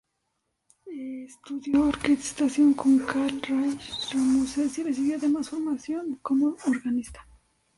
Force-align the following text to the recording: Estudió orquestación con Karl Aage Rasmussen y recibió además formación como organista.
Estudió 0.87 1.87
orquestación 1.89 2.73
con 2.73 2.97
Karl 3.05 3.39
Aage 3.47 3.53
Rasmussen 4.15 4.71
y 4.75 4.81
recibió 4.87 5.15
además 5.17 5.49
formación 5.49 6.15
como 6.23 6.57
organista. 6.65 7.23